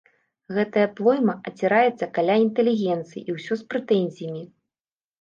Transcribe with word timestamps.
Гэтая 0.55 0.85
плойма 0.99 1.35
аціраецца 1.51 2.09
каля 2.17 2.41
інтэлігенцыі 2.47 3.25
і 3.29 3.39
ўсё 3.39 3.53
з 3.65 3.71
прэтэнзіямі. 3.71 4.47